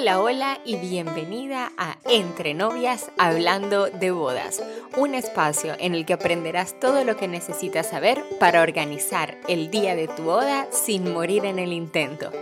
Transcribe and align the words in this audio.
Hola, 0.00 0.18
hola 0.18 0.60
y 0.64 0.76
bienvenida 0.76 1.72
a 1.76 1.98
Entre 2.08 2.54
Novias 2.54 3.10
Hablando 3.18 3.90
de 3.90 4.10
Bodas, 4.10 4.62
un 4.96 5.14
espacio 5.14 5.76
en 5.78 5.94
el 5.94 6.06
que 6.06 6.14
aprenderás 6.14 6.80
todo 6.80 7.04
lo 7.04 7.18
que 7.18 7.28
necesitas 7.28 7.90
saber 7.90 8.24
para 8.38 8.62
organizar 8.62 9.36
el 9.46 9.70
día 9.70 9.94
de 9.94 10.08
tu 10.08 10.22
boda 10.22 10.66
sin 10.70 11.12
morir 11.12 11.44
en 11.44 11.58
el 11.58 11.74
intento. 11.74 12.32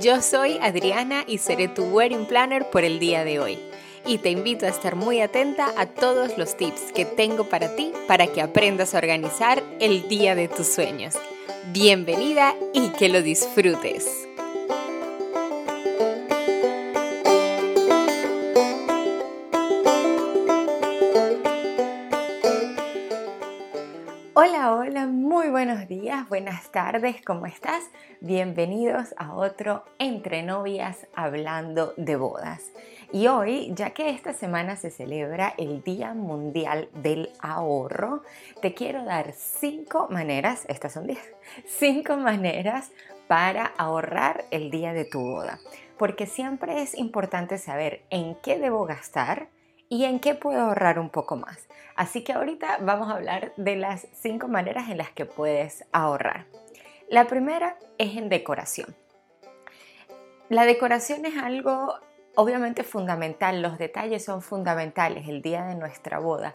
Yo 0.00 0.22
soy 0.22 0.58
Adriana 0.62 1.24
y 1.26 1.38
seré 1.38 1.66
tu 1.66 1.82
wedding 1.86 2.26
planner 2.26 2.70
por 2.70 2.84
el 2.84 3.00
día 3.00 3.24
de 3.24 3.40
hoy. 3.40 3.58
Y 4.06 4.18
te 4.18 4.30
invito 4.30 4.64
a 4.64 4.68
estar 4.68 4.94
muy 4.94 5.20
atenta 5.20 5.72
a 5.76 5.86
todos 5.86 6.38
los 6.38 6.56
tips 6.56 6.92
que 6.92 7.04
tengo 7.04 7.48
para 7.48 7.74
ti 7.74 7.92
para 8.06 8.28
que 8.28 8.40
aprendas 8.40 8.94
a 8.94 8.98
organizar 8.98 9.60
el 9.80 10.06
día 10.06 10.36
de 10.36 10.46
tus 10.46 10.68
sueños. 10.68 11.16
Bienvenida 11.72 12.54
y 12.72 12.90
que 12.90 13.08
lo 13.08 13.22
disfrutes. 13.22 14.25
Buenos 25.56 25.88
días, 25.88 26.28
buenas 26.28 26.70
tardes, 26.70 27.22
¿cómo 27.24 27.46
estás? 27.46 27.82
Bienvenidos 28.20 29.14
a 29.16 29.32
otro 29.32 29.84
Entre 29.98 30.42
Novias 30.42 31.06
hablando 31.14 31.94
de 31.96 32.16
bodas. 32.16 32.72
Y 33.10 33.28
hoy, 33.28 33.72
ya 33.74 33.94
que 33.94 34.10
esta 34.10 34.34
semana 34.34 34.76
se 34.76 34.90
celebra 34.90 35.54
el 35.56 35.82
Día 35.82 36.12
Mundial 36.12 36.90
del 36.92 37.30
Ahorro, 37.40 38.22
te 38.60 38.74
quiero 38.74 39.06
dar 39.06 39.32
cinco 39.32 40.08
maneras, 40.10 40.66
estas 40.68 40.92
son 40.92 41.06
diez, 41.06 41.24
cinco 41.66 42.18
maneras 42.18 42.90
para 43.26 43.64
ahorrar 43.78 44.44
el 44.50 44.70
día 44.70 44.92
de 44.92 45.06
tu 45.06 45.22
boda. 45.22 45.58
Porque 45.96 46.26
siempre 46.26 46.82
es 46.82 46.94
importante 46.94 47.56
saber 47.56 48.02
en 48.10 48.34
qué 48.42 48.58
debo 48.58 48.84
gastar 48.84 49.48
y 49.88 50.04
en 50.04 50.20
qué 50.20 50.34
puedo 50.34 50.60
ahorrar 50.60 50.98
un 50.98 51.10
poco 51.10 51.36
más. 51.36 51.68
Así 51.94 52.22
que 52.22 52.32
ahorita 52.32 52.78
vamos 52.80 53.08
a 53.08 53.14
hablar 53.14 53.52
de 53.56 53.76
las 53.76 54.06
cinco 54.12 54.48
maneras 54.48 54.90
en 54.90 54.98
las 54.98 55.10
que 55.10 55.26
puedes 55.26 55.84
ahorrar. 55.92 56.46
La 57.08 57.26
primera 57.26 57.76
es 57.98 58.16
en 58.16 58.28
decoración. 58.28 58.94
La 60.48 60.64
decoración 60.64 61.24
es 61.24 61.36
algo 61.36 61.94
obviamente 62.36 62.84
fundamental, 62.84 63.62
los 63.62 63.78
detalles 63.78 64.24
son 64.24 64.42
fundamentales 64.42 65.26
el 65.26 65.42
día 65.42 65.64
de 65.64 65.74
nuestra 65.74 66.18
boda, 66.18 66.54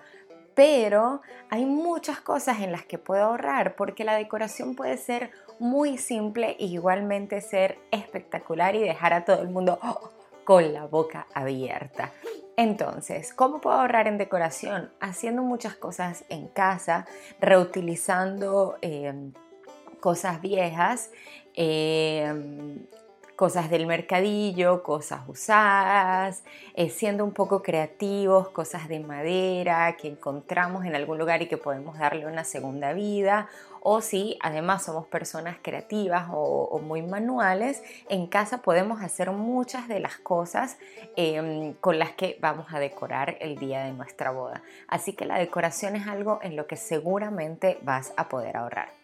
pero 0.53 1.21
hay 1.49 1.65
muchas 1.65 2.21
cosas 2.21 2.59
en 2.61 2.71
las 2.71 2.85
que 2.85 2.97
puedo 2.97 3.23
ahorrar 3.23 3.75
porque 3.75 4.03
la 4.03 4.15
decoración 4.15 4.75
puede 4.75 4.97
ser 4.97 5.31
muy 5.59 5.97
simple 5.97 6.55
e 6.59 6.65
igualmente 6.65 7.41
ser 7.41 7.79
espectacular 7.91 8.75
y 8.75 8.79
dejar 8.79 9.13
a 9.13 9.25
todo 9.25 9.41
el 9.41 9.49
mundo 9.49 9.79
¡oh! 9.81 10.11
con 10.43 10.73
la 10.73 10.85
boca 10.85 11.27
abierta. 11.33 12.11
Entonces, 12.57 13.33
¿cómo 13.33 13.61
puedo 13.61 13.77
ahorrar 13.77 14.07
en 14.07 14.17
decoración? 14.17 14.91
Haciendo 14.99 15.41
muchas 15.41 15.75
cosas 15.75 16.25
en 16.29 16.47
casa, 16.47 17.05
reutilizando 17.39 18.77
eh, 18.81 19.31
cosas 19.99 20.41
viejas, 20.41 21.11
eh, 21.55 22.77
cosas 23.41 23.71
del 23.71 23.87
mercadillo, 23.87 24.83
cosas 24.83 25.21
usadas, 25.27 26.43
eh, 26.75 26.91
siendo 26.91 27.25
un 27.25 27.31
poco 27.31 27.63
creativos, 27.63 28.49
cosas 28.49 28.87
de 28.87 28.99
madera 28.99 29.97
que 29.99 30.09
encontramos 30.09 30.85
en 30.85 30.93
algún 30.93 31.17
lugar 31.17 31.41
y 31.41 31.47
que 31.47 31.57
podemos 31.57 31.97
darle 31.97 32.27
una 32.27 32.43
segunda 32.43 32.93
vida. 32.93 33.47
O 33.81 34.01
si 34.01 34.37
además 34.41 34.83
somos 34.83 35.07
personas 35.07 35.57
creativas 35.59 36.27
o, 36.31 36.79
muy 36.83 37.01
manuales, 37.01 37.81
en 38.09 38.27
casa 38.27 38.61
podemos 38.61 39.01
hacer 39.01 39.31
muchas 39.31 39.87
de 39.87 39.99
las 39.99 40.19
cosas 40.19 40.77
em, 41.15 41.73
con 41.73 41.97
las 41.97 42.11
que 42.11 42.37
vamos 42.41 42.67
a 42.69 42.77
decorar 42.77 43.37
el 43.39 43.57
día 43.57 43.85
de 43.85 43.91
nuestra 43.93 44.29
boda. 44.29 44.61
Así 44.87 45.13
que 45.13 45.25
la 45.25 45.39
decoración 45.39 45.95
es 45.95 46.05
algo 46.05 46.37
en 46.43 46.55
lo 46.55 46.67
que 46.67 46.77
seguramente 46.77 47.79
vas 47.81 48.13
a 48.17 48.29
poder 48.29 48.55
ahorrar. 48.55 49.00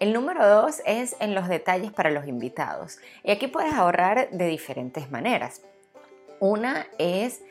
El 0.00 0.12
número 0.12 0.46
dos 0.46 0.80
es 0.86 1.16
en 1.18 1.34
los 1.34 1.48
detalles 1.48 1.90
para 1.90 2.10
los 2.10 2.26
invitados. 2.28 2.98
Y 3.24 3.32
aquí 3.32 3.48
puedes 3.48 3.74
ahorrar 3.74 4.30
de 4.30 4.46
diferentes 4.46 5.10
maneras. 5.10 5.62
Una 6.38 6.86
es 6.98 7.42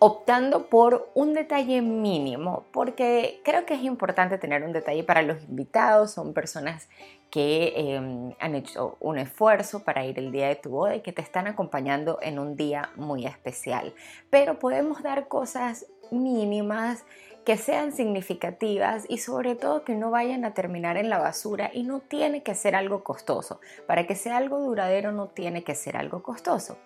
optando 0.00 0.68
por 0.68 1.10
un 1.14 1.34
detalle 1.34 1.80
mínimo, 1.80 2.64
porque 2.72 3.40
creo 3.44 3.66
que 3.66 3.74
es 3.74 3.82
importante 3.82 4.38
tener 4.38 4.62
un 4.62 4.72
detalle 4.72 5.02
para 5.02 5.22
los 5.22 5.42
invitados, 5.44 6.12
son 6.12 6.34
personas 6.34 6.88
que 7.30 7.74
em, 7.76 8.32
han 8.40 8.54
hecho 8.54 8.96
un 9.00 9.18
esfuerzo 9.18 9.84
para 9.84 10.04
ir 10.06 10.18
el 10.18 10.32
día 10.32 10.48
de 10.48 10.56
tu 10.56 10.70
boda 10.70 10.96
y 10.96 11.00
que 11.02 11.12
te 11.12 11.20
están 11.20 11.46
acompañando 11.46 12.18
en 12.22 12.38
un 12.38 12.56
día 12.56 12.90
muy 12.96 13.26
especial. 13.26 13.94
Pero 14.30 14.58
podemos 14.58 15.02
dar 15.02 15.28
cosas 15.28 15.86
mínimas 16.10 17.04
que 17.48 17.56
sean 17.56 17.92
significativas 17.92 19.06
y 19.08 19.16
sobre 19.16 19.54
todo 19.54 19.82
que 19.82 19.94
no 19.94 20.10
vayan 20.10 20.44
a 20.44 20.52
terminar 20.52 20.98
en 20.98 21.08
la 21.08 21.16
basura 21.16 21.70
y 21.72 21.82
no 21.82 22.00
tiene 22.00 22.42
que 22.42 22.54
ser 22.54 22.76
algo 22.76 23.02
costoso. 23.02 23.58
Para 23.86 24.06
que 24.06 24.16
sea 24.16 24.36
algo 24.36 24.58
duradero 24.58 25.12
no 25.12 25.28
tiene 25.28 25.64
que 25.64 25.74
ser 25.74 25.96
algo 25.96 26.22
costoso. 26.22 26.76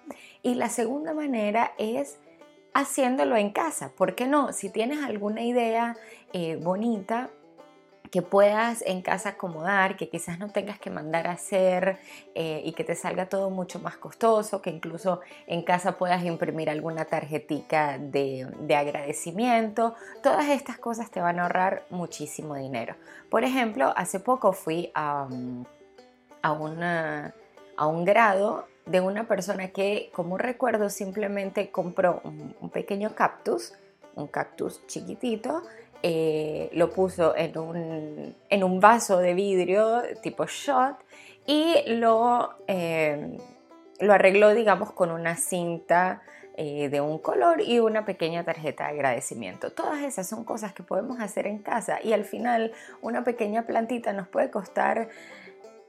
Y 0.41 0.55
la 0.55 0.69
segunda 0.69 1.15
manera 1.15 1.73
es 1.79 2.21
haciéndolo 2.75 3.37
en 3.37 3.51
casa. 3.51 3.91
¿Por 3.97 4.15
qué 4.15 4.29
no? 4.29 4.53
Si 4.53 4.71
tienes 4.71 5.03
alguna 5.03 5.43
idea 5.43 5.97
eh, 6.33 6.55
bonita, 6.55 7.31
que 8.13 8.21
puedas 8.21 8.85
en 8.87 9.01
casa 9.01 9.31
acomodar, 9.31 9.97
que 9.97 10.11
quizás 10.11 10.39
no 10.39 10.51
tengas 10.51 10.79
que 10.79 10.91
mandar 10.91 11.27
a 11.27 11.33
hacer 11.33 11.99
eh, 12.35 12.61
y 12.63 12.73
que 12.73 12.85
te 12.85 12.95
salga 12.95 13.31
todo 13.31 13.49
mucho 13.49 13.79
más 13.79 13.97
costoso, 13.97 14.61
que 14.61 14.69
incluso 14.69 15.23
en 15.47 15.63
casa 15.63 15.97
puedas 15.97 16.23
imprimir 16.23 16.69
alguna 16.69 17.07
tarjetita 17.07 17.97
de, 17.97 18.47
agradecimiento. 18.77 19.95
Todas 20.23 20.51
estas 20.51 20.79
cosas 20.79 21.11
te 21.11 21.23
van 21.23 21.41
a 21.41 21.45
ahorrar 21.45 21.87
muchísimo 21.89 22.55
dinero. 22.55 22.97
Por 23.31 23.45
ejemplo, 23.45 23.95
hace 23.97 24.21
poco 24.21 24.53
fui 24.53 24.93
a, 24.95 25.27
a, 26.43 27.33
a 27.77 27.87
un 27.87 28.05
grado 28.05 28.67
de 28.85 29.01
una 29.01 29.27
persona 29.27 29.69
que, 29.69 30.11
como 30.13 30.37
recuerdo, 30.37 30.91
simplemente 30.91 31.71
compró 31.71 32.21
un 32.25 32.69
pequeño 32.69 33.15
cactus, 33.15 33.73
un 34.17 34.27
cactus 34.27 34.87
chiquitito, 34.87 35.63
eh, 36.03 36.69
lo 36.73 36.91
puso 36.91 37.37
en 37.37 37.57
un, 37.59 38.35
en 38.49 38.65
un, 38.65 38.81
vaso 38.81 39.19
de 39.19 39.35
vidrio 39.35 40.03
tipo 40.23 40.47
shot 40.47 40.97
y 41.47 41.77
lo, 41.87 42.55
eh, 42.67 43.39
lo 44.01 44.13
arregló, 44.13 44.55
digamos, 44.55 44.93
con 44.93 45.11
una 45.11 45.37
cinta 45.37 46.23
eh, 46.57 46.91
de 46.91 47.01
un 47.01 47.19
color 47.19 47.63
y 47.63 47.79
una 47.79 48.05
pequeña 48.05 48.45
tarjeta 48.45 48.85
de 48.85 48.91
agradecimiento. 48.91 49.73
Todas 49.73 50.03
esas 50.03 50.29
son 50.29 50.45
cosas 50.45 50.75
que 50.75 50.83
podemos 50.83 51.19
hacer 51.21 51.47
en 51.47 51.59
casa 51.59 51.99
y 52.03 52.13
al 52.13 52.25
final 52.25 52.73
una 53.01 53.25
pequeña 53.25 53.63
plantita 53.63 54.13
nos 54.13 54.29
puede 54.29 54.51
costar 54.51 55.09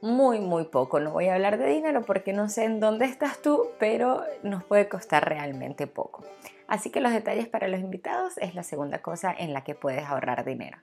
muy, 0.04 0.38
muy 0.38 0.64
poco. 0.64 1.00
No 1.00 1.12
voy 1.12 1.28
a 1.28 1.34
hablar 1.34 1.56
de 1.56 1.66
dinero 1.66 2.02
porque 2.02 2.34
no 2.34 2.50
sé 2.50 2.64
en 2.64 2.78
dónde 2.78 3.06
estás 3.06 3.40
tú, 3.40 3.70
pero 3.78 4.22
nos 4.42 4.62
puede 4.62 4.86
costar 4.86 5.26
realmente 5.26 5.86
poco. 5.86 6.22
Así 6.68 6.90
que 6.90 7.00
los 7.00 7.10
detalles 7.10 7.48
para 7.48 7.68
los 7.68 7.80
invitados 7.80 8.36
es 8.36 8.54
la 8.54 8.62
segunda 8.62 9.00
cosa 9.00 9.34
en 9.36 9.54
la 9.54 9.64
que 9.64 9.74
puedes 9.74 10.04
ahorrar 10.04 10.44
dinero. 10.44 10.76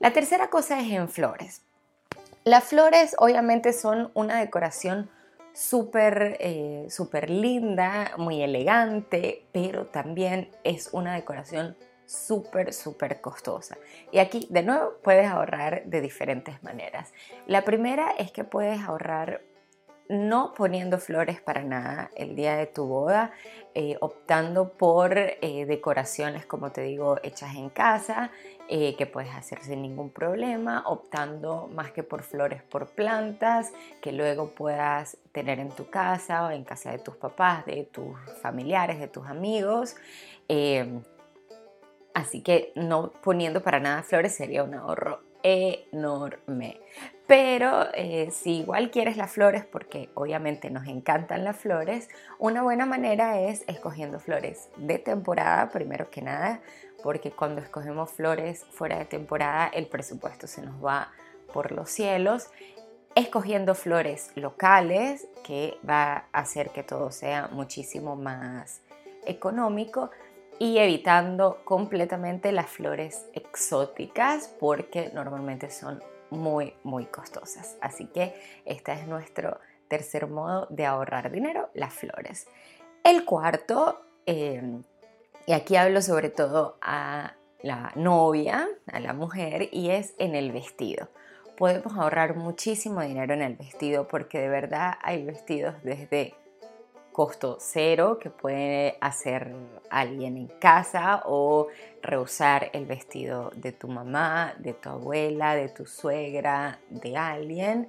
La 0.00 0.12
tercera 0.12 0.50
cosa 0.50 0.80
es 0.80 0.90
en 0.90 1.08
flores. 1.08 1.62
Las 2.42 2.64
flores 2.64 3.14
obviamente 3.18 3.72
son 3.72 4.10
una 4.14 4.40
decoración 4.40 5.08
súper 5.52 6.36
eh, 6.40 6.86
súper 6.90 7.30
linda, 7.30 8.12
muy 8.16 8.42
elegante, 8.42 9.44
pero 9.52 9.86
también 9.86 10.50
es 10.64 10.90
una 10.92 11.14
decoración 11.14 11.76
súper, 12.08 12.72
súper 12.72 13.20
costosa. 13.20 13.76
Y 14.10 14.18
aquí, 14.18 14.46
de 14.50 14.62
nuevo, 14.62 14.94
puedes 15.02 15.28
ahorrar 15.28 15.84
de 15.84 16.00
diferentes 16.00 16.62
maneras. 16.62 17.12
La 17.46 17.64
primera 17.64 18.12
es 18.18 18.32
que 18.32 18.44
puedes 18.44 18.80
ahorrar 18.80 19.42
no 20.08 20.54
poniendo 20.54 20.98
flores 20.98 21.42
para 21.42 21.62
nada 21.62 22.10
el 22.16 22.34
día 22.34 22.56
de 22.56 22.66
tu 22.66 22.86
boda, 22.86 23.30
eh, 23.74 23.98
optando 24.00 24.72
por 24.72 25.18
eh, 25.18 25.66
decoraciones, 25.66 26.46
como 26.46 26.72
te 26.72 26.80
digo, 26.80 27.18
hechas 27.22 27.54
en 27.54 27.68
casa, 27.68 28.30
eh, 28.70 28.96
que 28.96 29.04
puedes 29.04 29.34
hacer 29.34 29.60
sin 29.60 29.82
ningún 29.82 30.10
problema, 30.10 30.84
optando 30.86 31.68
más 31.74 31.92
que 31.92 32.02
por 32.02 32.22
flores, 32.22 32.62
por 32.62 32.86
plantas, 32.86 33.74
que 34.00 34.12
luego 34.12 34.54
puedas 34.54 35.18
tener 35.32 35.58
en 35.58 35.68
tu 35.68 35.90
casa 35.90 36.46
o 36.46 36.50
en 36.50 36.64
casa 36.64 36.90
de 36.90 37.00
tus 37.00 37.16
papás, 37.16 37.66
de 37.66 37.84
tus 37.84 38.16
familiares, 38.40 38.98
de 38.98 39.08
tus 39.08 39.26
amigos. 39.26 39.94
Así 42.18 42.42
que 42.42 42.72
no 42.74 43.12
poniendo 43.22 43.62
para 43.62 43.78
nada 43.80 44.02
flores 44.02 44.34
sería 44.34 44.64
un 44.64 44.74
ahorro 44.74 45.20
enorme. 45.42 46.80
Pero 47.26 47.86
eh, 47.94 48.30
si 48.32 48.60
igual 48.60 48.90
quieres 48.90 49.16
las 49.16 49.30
flores, 49.30 49.64
porque 49.64 50.08
obviamente 50.14 50.70
nos 50.70 50.86
encantan 50.88 51.44
las 51.44 51.56
flores, 51.56 52.08
una 52.38 52.62
buena 52.62 52.86
manera 52.86 53.40
es 53.40 53.64
escogiendo 53.68 54.18
flores 54.18 54.68
de 54.76 54.98
temporada, 54.98 55.68
primero 55.70 56.10
que 56.10 56.22
nada, 56.22 56.60
porque 57.02 57.30
cuando 57.30 57.60
escogemos 57.60 58.10
flores 58.10 58.64
fuera 58.70 58.98
de 58.98 59.04
temporada 59.04 59.68
el 59.68 59.86
presupuesto 59.86 60.46
se 60.46 60.62
nos 60.62 60.84
va 60.84 61.12
por 61.52 61.72
los 61.72 61.90
cielos. 61.90 62.48
escogiendo 63.14 63.74
flores 63.74 64.30
locales, 64.36 65.26
que 65.42 65.78
va 65.88 66.28
a 66.32 66.40
hacer 66.40 66.70
que 66.70 66.82
todo 66.82 67.10
sea 67.10 67.48
muchísimo 67.48 68.14
más 68.16 68.80
económico 69.26 70.10
y 70.58 70.78
evitando 70.78 71.62
completamente 71.64 72.52
las 72.52 72.68
flores 72.68 73.26
exóticas 73.32 74.48
porque 74.58 75.10
normalmente 75.14 75.70
son 75.70 76.02
muy 76.30 76.74
muy 76.82 77.06
costosas. 77.06 77.76
Así 77.80 78.06
que 78.06 78.34
este 78.64 78.92
es 78.92 79.06
nuestro 79.06 79.58
tercer 79.88 80.26
modo 80.26 80.66
de 80.70 80.84
ahorrar 80.86 81.30
dinero, 81.30 81.70
las 81.74 81.94
flores. 81.94 82.46
El 83.04 83.24
cuarto, 83.24 84.02
eh, 84.26 84.80
y 85.46 85.52
aquí 85.52 85.76
hablo 85.76 86.02
sobre 86.02 86.28
todo 86.28 86.76
a 86.82 87.34
la 87.62 87.92
novia, 87.96 88.68
a 88.86 89.00
la 89.00 89.14
mujer, 89.14 89.68
y 89.72 89.90
es 89.90 90.14
en 90.18 90.34
el 90.34 90.52
vestido. 90.52 91.08
Podemos 91.56 91.96
ahorrar 91.96 92.36
muchísimo 92.36 93.00
dinero 93.00 93.34
en 93.34 93.42
el 93.42 93.56
vestido 93.56 94.06
porque 94.06 94.38
de 94.38 94.48
verdad 94.48 94.94
hay 95.02 95.24
vestidos 95.24 95.74
desde 95.82 96.34
costo 97.18 97.56
cero 97.58 98.20
que 98.20 98.30
puede 98.30 98.96
hacer 99.00 99.52
alguien 99.90 100.36
en 100.36 100.46
casa 100.46 101.24
o 101.24 101.66
reusar 102.00 102.70
el 102.72 102.86
vestido 102.86 103.50
de 103.56 103.72
tu 103.72 103.88
mamá, 103.88 104.54
de 104.58 104.72
tu 104.72 104.88
abuela, 104.88 105.56
de 105.56 105.68
tu 105.68 105.84
suegra, 105.84 106.78
de 106.90 107.16
alguien, 107.16 107.88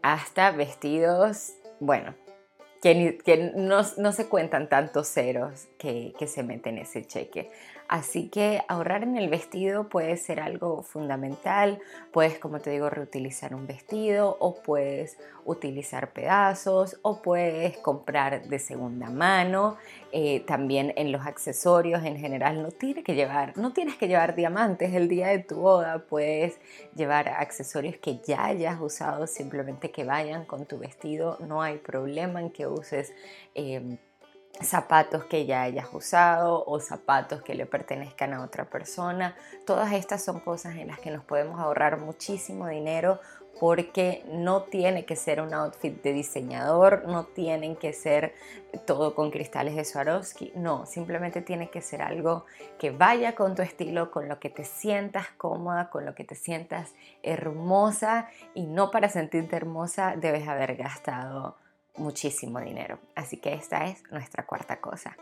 hasta 0.00 0.52
vestidos, 0.52 1.54
bueno, 1.80 2.14
que, 2.80 3.52
no, 3.56 4.12
se 4.12 4.28
cuentan 4.28 4.68
tantos 4.68 5.08
ceros 5.08 5.66
que, 5.76 6.14
que 6.16 6.28
se 6.28 6.44
meten 6.44 6.76
en 6.76 6.84
ese 6.84 7.04
cheque. 7.04 7.50
Así 7.92 8.30
que 8.30 8.62
ahorrar 8.68 9.02
en 9.02 9.18
el 9.18 9.28
vestido 9.28 9.90
puede 9.90 10.16
ser 10.16 10.40
algo 10.40 10.82
fundamental. 10.82 11.78
Puedes, 12.10 12.38
como 12.38 12.58
te 12.58 12.70
digo, 12.70 12.88
reutilizar 12.88 13.54
un 13.54 13.66
vestido 13.66 14.34
o 14.40 14.62
puedes 14.62 15.18
utilizar 15.44 16.14
pedazos 16.14 16.98
o 17.02 17.20
puedes 17.20 17.76
comprar 17.76 18.48
de 18.48 18.58
segunda 18.58 19.10
mano. 19.10 19.76
Eh, 20.10 20.40
también 20.46 20.94
en 20.96 21.12
los 21.12 21.26
accesorios 21.26 22.02
en 22.02 22.16
general 22.16 22.62
no 22.62 22.70
tienes 22.70 23.04
que 23.04 23.14
llevar, 23.14 23.58
no 23.58 23.74
tienes 23.74 23.96
que 23.96 24.08
llevar 24.08 24.36
diamantes 24.36 24.94
el 24.94 25.06
día 25.06 25.28
de 25.28 25.40
tu 25.40 25.56
boda. 25.56 26.06
Puedes 26.06 26.58
llevar 26.96 27.28
accesorios 27.28 27.96
que 27.98 28.20
ya 28.26 28.46
hayas 28.46 28.80
usado, 28.80 29.26
simplemente 29.26 29.90
que 29.90 30.04
vayan 30.04 30.46
con 30.46 30.64
tu 30.64 30.78
vestido. 30.78 31.36
No 31.46 31.60
hay 31.60 31.76
problema 31.76 32.40
en 32.40 32.48
que 32.48 32.66
uses. 32.66 33.12
Eh, 33.54 33.98
zapatos 34.60 35.24
que 35.24 35.46
ya 35.46 35.62
hayas 35.62 35.88
usado 35.92 36.64
o 36.66 36.78
zapatos 36.80 37.42
que 37.42 37.54
le 37.54 37.66
pertenezcan 37.66 38.34
a 38.34 38.44
otra 38.44 38.66
persona. 38.66 39.34
Todas 39.66 39.92
estas 39.92 40.22
son 40.22 40.40
cosas 40.40 40.76
en 40.76 40.88
las 40.88 40.98
que 40.98 41.10
nos 41.10 41.24
podemos 41.24 41.58
ahorrar 41.60 41.98
muchísimo 41.98 42.68
dinero 42.68 43.20
porque 43.60 44.24
no 44.28 44.62
tiene 44.64 45.04
que 45.04 45.14
ser 45.14 45.40
un 45.40 45.54
outfit 45.54 46.02
de 46.02 46.12
diseñador, 46.12 47.04
no 47.06 47.26
tienen 47.26 47.76
que 47.76 47.92
ser 47.92 48.34
todo 48.86 49.14
con 49.14 49.30
cristales 49.30 49.76
de 49.76 49.84
Swarovski, 49.84 50.52
no, 50.56 50.86
simplemente 50.86 51.42
tiene 51.42 51.70
que 51.70 51.82
ser 51.82 52.02
algo 52.02 52.46
que 52.78 52.90
vaya 52.90 53.34
con 53.34 53.54
tu 53.54 53.62
estilo, 53.62 54.10
con 54.10 54.28
lo 54.28 54.40
que 54.40 54.48
te 54.48 54.64
sientas 54.64 55.28
cómoda, 55.36 55.90
con 55.90 56.04
lo 56.04 56.14
que 56.14 56.24
te 56.24 56.34
sientas 56.34 56.94
hermosa 57.22 58.28
y 58.54 58.66
no 58.66 58.90
para 58.90 59.08
sentirte 59.08 59.54
hermosa 59.54 60.16
debes 60.16 60.48
haber 60.48 60.76
gastado 60.76 61.56
muchísimo 61.96 62.60
dinero. 62.60 62.98
Así 63.14 63.36
que 63.36 63.54
esta 63.54 63.86
es 63.86 64.02
nuestra 64.10 64.46
cuarta 64.46 64.80
cosa. 64.80 65.16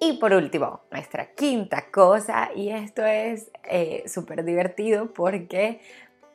Y 0.00 0.14
por 0.14 0.32
último, 0.32 0.80
nuestra 0.90 1.32
quinta 1.34 1.90
cosa, 1.90 2.50
y 2.54 2.70
esto 2.70 3.04
es 3.04 3.50
eh, 3.64 4.04
súper 4.06 4.44
divertido 4.44 5.12
porque 5.12 5.80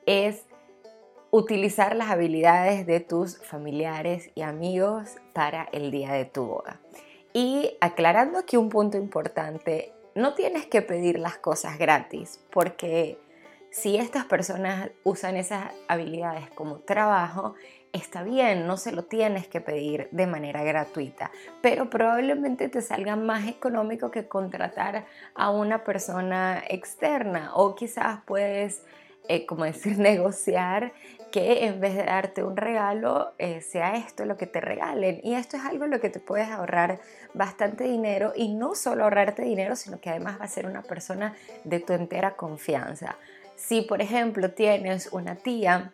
es 0.06 0.46
utilizar 1.32 1.96
las 1.96 2.10
habilidades 2.10 2.86
de 2.86 3.00
tus 3.02 3.38
familiares 3.40 4.32
y 4.36 4.42
amigos 4.42 5.18
para 5.34 5.68
el 5.74 5.92
día 5.92 6.14
de 6.14 6.26
tu 6.26 6.46
boda. 6.46 6.80
Y 7.34 7.78
aclarando 7.82 8.40
aquí 8.40 8.58
un 8.58 8.70
punto 8.70 8.98
importante, 8.98 9.94
no 10.16 10.34
tienes 10.34 10.66
que 10.66 10.82
pedir 10.82 11.20
las 11.20 11.38
cosas 11.38 11.78
gratis 11.78 12.40
porque 12.52 13.20
si 13.70 13.98
estas 13.98 14.26
personas 14.26 14.90
usan 15.04 15.36
esas 15.36 15.72
habilidades 15.88 16.50
como 16.52 16.80
trabajo, 16.80 17.54
está 17.98 18.24
bien, 18.24 18.68
no 18.68 18.78
se 18.78 18.92
lo 18.92 19.04
tienes 19.04 19.48
que 19.48 19.62
pedir 19.62 20.08
de 20.12 20.28
manera 20.28 20.64
gratuita, 20.64 21.32
pero 21.62 21.90
probablemente 21.90 22.70
te 22.70 22.82
salga 22.82 23.16
más 23.16 23.48
económico 23.48 24.12
que 24.12 24.28
contratar 24.28 25.06
a 25.36 25.50
una 25.50 25.84
persona 25.84 26.64
externa 26.70 27.52
o 27.54 27.76
quizás 27.76 28.22
puedes, 28.26 28.84
eh, 29.28 29.46
como 29.46 29.66
decir, 29.66 29.98
negociar 30.00 30.94
que 31.32 31.66
en 31.66 31.80
vez 31.80 31.96
de 31.96 32.04
darte 32.04 32.44
un 32.44 32.56
regalo, 32.56 33.34
eh, 33.38 33.62
sea 33.62 33.98
esto 33.98 34.26
lo 34.26 34.38
que 34.38 34.48
te 34.48 34.62
regalen. 34.62 35.20
Y 35.24 35.36
esto 35.36 35.58
es 35.58 35.66
algo 35.66 35.86
lo 35.86 36.00
que 36.00 36.10
te 36.10 36.20
puedes 36.20 36.48
ahorrar 36.50 37.00
bastante 37.34 37.84
dinero 37.84 38.32
y 38.36 38.54
no 38.54 38.76
solo 38.76 39.04
ahorrarte 39.04 39.44
dinero, 39.44 39.76
sino 39.76 40.00
que 40.00 40.10
además 40.10 40.40
va 40.40 40.46
a 40.46 40.48
ser 40.48 40.66
una 40.66 40.84
persona 40.84 41.36
de 41.64 41.80
tu 41.80 41.94
entera 41.94 42.36
confianza. 42.36 43.18
Si, 43.56 43.82
por 43.82 44.02
ejemplo, 44.02 44.52
tienes 44.52 45.12
una 45.12 45.36
tía 45.36 45.92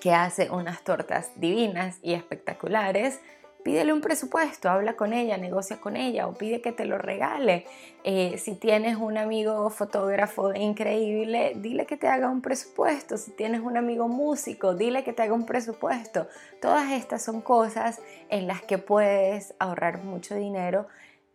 que 0.00 0.12
hace 0.12 0.50
unas 0.50 0.82
tortas 0.82 1.30
divinas 1.36 1.98
y 2.02 2.14
espectaculares, 2.14 3.20
pídele 3.62 3.92
un 3.92 4.00
presupuesto, 4.00 4.68
habla 4.68 4.94
con 4.94 5.12
ella, 5.12 5.36
negocia 5.36 5.80
con 5.80 5.96
ella 5.96 6.26
o 6.26 6.34
pide 6.34 6.60
que 6.60 6.72
te 6.72 6.84
lo 6.84 6.98
regale. 6.98 7.64
Eh, 8.04 8.36
si 8.38 8.54
tienes 8.56 8.96
un 8.96 9.18
amigo 9.18 9.70
fotógrafo 9.70 10.52
increíble, 10.54 11.52
dile 11.56 11.86
que 11.86 11.96
te 11.96 12.08
haga 12.08 12.28
un 12.28 12.42
presupuesto. 12.42 13.16
Si 13.16 13.30
tienes 13.32 13.60
un 13.60 13.76
amigo 13.76 14.08
músico, 14.08 14.74
dile 14.74 15.04
que 15.04 15.12
te 15.12 15.22
haga 15.22 15.34
un 15.34 15.46
presupuesto. 15.46 16.26
Todas 16.60 16.90
estas 16.92 17.22
son 17.22 17.40
cosas 17.40 18.00
en 18.28 18.46
las 18.46 18.62
que 18.62 18.78
puedes 18.78 19.54
ahorrar 19.58 20.02
mucho 20.02 20.34
dinero. 20.34 20.86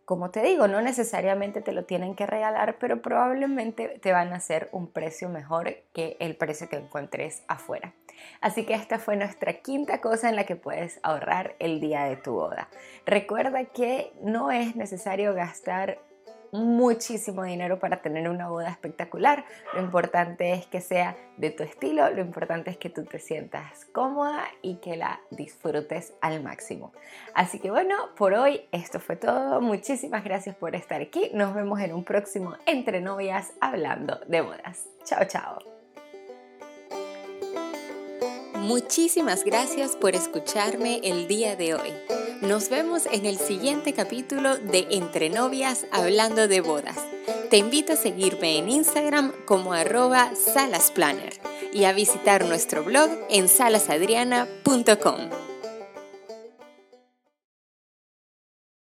Como 0.04 0.30
te 0.30 0.42
digo, 0.42 0.68
no 0.68 0.80
necesariamente 0.80 1.60
te 1.60 1.72
lo 1.72 1.84
tienen 1.84 2.14
que 2.14 2.26
regalar, 2.26 2.76
pero 2.78 3.02
probablemente 3.02 3.98
te 4.00 4.12
van 4.12 4.32
a 4.32 4.36
hacer 4.36 4.70
un 4.72 4.90
precio 4.90 5.28
mejor 5.28 5.74
que 5.92 6.16
el 6.20 6.34
precio 6.36 6.68
que 6.68 6.76
encuentres 6.76 7.42
afuera. 7.46 7.92
Así 8.40 8.64
que 8.64 8.74
esta 8.74 8.98
fue 8.98 9.16
nuestra 9.16 9.54
quinta 9.54 10.00
cosa 10.00 10.28
en 10.28 10.36
la 10.36 10.44
que 10.44 10.56
puedes 10.56 11.00
ahorrar 11.02 11.54
el 11.58 11.80
día 11.80 12.04
de 12.04 12.16
tu 12.16 12.32
boda. 12.32 12.68
Recuerda 13.06 13.64
que 13.66 14.12
no 14.22 14.50
es 14.50 14.76
necesario 14.76 15.34
gastar 15.34 15.98
muchísimo 16.52 17.42
dinero 17.44 17.78
para 17.78 18.02
tener 18.02 18.28
una 18.28 18.48
boda 18.48 18.70
espectacular. 18.70 19.44
Lo 19.74 19.80
importante 19.80 20.52
es 20.52 20.66
que 20.66 20.80
sea 20.80 21.16
de 21.36 21.50
tu 21.50 21.62
estilo, 21.62 22.10
lo 22.10 22.20
importante 22.20 22.70
es 22.70 22.76
que 22.76 22.90
tú 22.90 23.04
te 23.04 23.18
sientas 23.18 23.84
cómoda 23.86 24.44
y 24.62 24.76
que 24.76 24.96
la 24.96 25.20
disfrutes 25.30 26.14
al 26.20 26.42
máximo. 26.42 26.92
Así 27.34 27.58
que 27.58 27.70
bueno, 27.70 27.94
por 28.16 28.34
hoy 28.34 28.62
esto 28.72 29.00
fue 29.00 29.16
todo. 29.16 29.60
Muchísimas 29.60 30.24
gracias 30.24 30.56
por 30.56 30.74
estar 30.74 31.00
aquí. 31.00 31.30
Nos 31.34 31.54
vemos 31.54 31.80
en 31.80 31.92
un 31.92 32.04
próximo 32.04 32.56
Entre 32.66 33.00
Novias 33.00 33.52
hablando 33.60 34.18
de 34.26 34.40
bodas. 34.40 34.86
Chao, 35.04 35.24
chao. 35.24 35.77
Muchísimas 38.68 39.44
gracias 39.44 39.96
por 39.96 40.14
escucharme 40.14 41.00
el 41.02 41.26
día 41.26 41.56
de 41.56 41.72
hoy. 41.72 41.90
Nos 42.42 42.68
vemos 42.68 43.06
en 43.10 43.24
el 43.24 43.38
siguiente 43.38 43.94
capítulo 43.94 44.58
de 44.58 44.86
Entre 44.90 45.30
Novias 45.30 45.86
Hablando 45.90 46.48
de 46.48 46.60
Bodas. 46.60 46.98
Te 47.48 47.56
invito 47.56 47.94
a 47.94 47.96
seguirme 47.96 48.58
en 48.58 48.68
Instagram 48.68 49.32
como 49.46 49.72
arroba 49.72 50.32
salasplanner 50.34 51.32
y 51.72 51.84
a 51.84 51.94
visitar 51.94 52.44
nuestro 52.44 52.84
blog 52.84 53.08
en 53.30 53.48
salasadriana.com. 53.48 55.47